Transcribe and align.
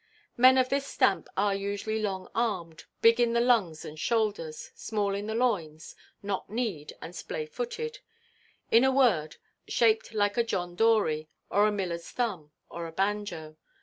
Men 0.35 0.57
of 0.57 0.69
this 0.69 0.87
stamp 0.87 1.27
are 1.37 1.53
usually 1.53 2.01
long–armed, 2.01 2.85
big 3.03 3.19
in 3.19 3.33
the 3.33 3.39
lungs 3.39 3.85
and 3.85 3.99
shoulders, 3.99 4.71
small 4.73 5.13
in 5.13 5.27
the 5.27 5.35
loins, 5.35 5.95
knock–kneed, 6.23 6.93
and 7.03 7.15
splay–footed; 7.15 7.99
in 8.71 8.83
a 8.83 8.91
word, 8.91 9.35
shaped 9.67 10.15
like 10.15 10.37
a 10.37 10.43
John 10.43 10.73
Dory, 10.75 11.29
or 11.51 11.67
a 11.67 11.71
millerʼs 11.71 12.13
thumb, 12.13 12.51
or 12.67 12.87
a 12.87 12.91
banjo. 12.91 13.57